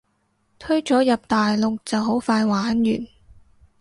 [0.57, 2.83] 推咗入大陸就好快玩完